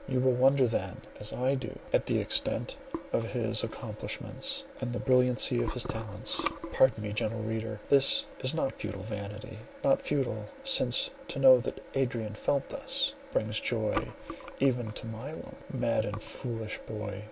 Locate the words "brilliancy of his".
4.99-5.83